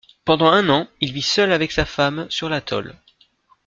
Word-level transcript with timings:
Pendant 0.25 0.47
un 0.51 0.67
an, 0.69 0.87
il 0.99 1.13
vit 1.13 1.21
seul 1.21 1.51
avec 1.53 1.71
sa 1.71 1.85
femme 1.85 2.25
sur 2.31 2.49
l'atoll. 2.49 2.95